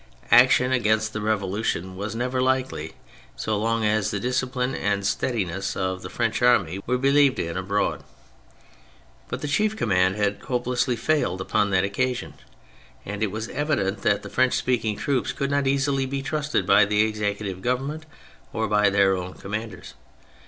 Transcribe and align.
Action 0.31 0.71
against 0.71 1.13
the 1.13 1.21
Revolution 1.21 1.95
was 1.95 2.15
never 2.15 2.41
likely, 2.41 2.93
so 3.35 3.55
long 3.55 3.85
as 3.85 4.09
the 4.09 4.19
discipline 4.19 4.73
and 4.73 5.05
steadiness 5.05 5.75
of 5.77 6.01
the 6.01 6.09
French 6.09 6.41
army 6.41 6.81
were 6.87 6.97
believed 6.97 7.37
in 7.37 7.55
abroad. 7.55 8.03
But 9.27 9.41
the 9.41 9.47
chief 9.47 9.75
command 9.77 10.15
had 10.15 10.39
hopelessly 10.41 10.95
failed 10.95 11.39
upon 11.39 11.69
that 11.69 11.83
occasion, 11.83 12.33
and 13.05 13.21
it 13.21 13.29
was 13.29 13.49
evident 13.49 14.01
that 14.01 14.23
the 14.23 14.29
French 14.31 14.55
speaking 14.55 14.97
troops 14.97 15.33
could 15.33 15.51
not 15.51 15.67
easily 15.67 16.07
be 16.07 16.23
trusted 16.23 16.65
by 16.65 16.85
the 16.85 17.03
Executive 17.03 17.61
Government 17.61 18.07
or 18.53 18.67
by 18.67 18.89
their 18.89 19.15
own 19.15 19.35
commanders. 19.35 19.93